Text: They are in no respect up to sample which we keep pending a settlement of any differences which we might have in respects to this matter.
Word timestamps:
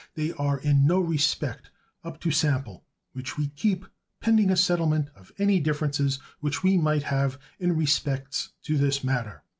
They 0.15 0.31
are 0.31 0.57
in 0.57 0.87
no 0.87 0.99
respect 0.99 1.69
up 2.03 2.19
to 2.21 2.31
sample 2.31 2.83
which 3.13 3.37
we 3.37 3.49
keep 3.49 3.85
pending 4.19 4.49
a 4.49 4.57
settlement 4.57 5.09
of 5.15 5.31
any 5.37 5.59
differences 5.59 6.17
which 6.39 6.63
we 6.63 6.75
might 6.75 7.03
have 7.03 7.37
in 7.59 7.77
respects 7.77 8.49
to 8.63 8.79
this 8.79 9.03
matter. 9.03 9.43